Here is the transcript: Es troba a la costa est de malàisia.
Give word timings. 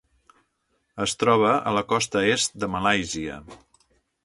Es 1.05 1.13
troba 1.23 1.51
a 1.57 1.75
la 1.79 1.85
costa 1.93 2.25
est 2.39 2.59
de 2.65 2.73
malàisia. 2.77 3.39